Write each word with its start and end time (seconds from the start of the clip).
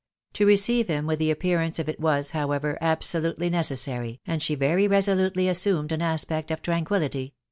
To 0.33 0.47
receive 0.47 0.87
him 0.87 1.05
with 1.05 1.19
the 1.19 1.29
appearance 1.29 1.77
of 1.77 1.87
it 1.87 1.99
was, 1.99 2.31
however, 2.31 2.75
absolutely 2.81 3.51
necessary, 3.51 4.19
and 4.25 4.41
she 4.41 4.55
very 4.55 4.87
resolutely 4.87 5.47
assumed 5.47 5.91
an 5.91 6.01
aspect 6.01 6.49
of 6.49 6.63
tranquillity. 6.63 7.35